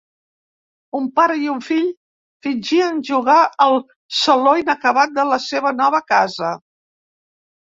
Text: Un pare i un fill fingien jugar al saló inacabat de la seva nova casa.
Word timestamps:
Un 0.99 1.03
pare 1.19 1.35
i 1.41 1.49
un 1.55 1.59
fill 1.65 1.91
fingien 2.47 2.97
jugar 3.11 3.37
al 3.67 3.77
saló 4.21 4.55
inacabat 4.63 5.15
de 5.21 5.27
la 5.35 5.39
seva 5.45 5.75
nova 5.83 6.03
casa. 6.15 6.51